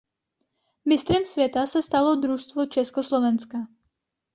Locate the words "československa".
2.65-3.57